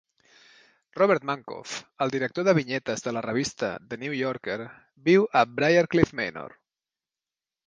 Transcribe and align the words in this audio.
Robert 0.99 1.23
Mankoff, 1.29 1.73
el 2.05 2.13
director 2.15 2.47
de 2.47 2.55
vinyetes 2.59 3.05
de 3.09 3.13
la 3.17 3.23
revista 3.27 3.69
"The 3.93 4.01
New 4.05 4.17
Yorker" 4.21 4.57
viu 5.11 5.29
a 5.31 5.45
Briarcliff 5.61 6.17
Manor. 6.23 6.59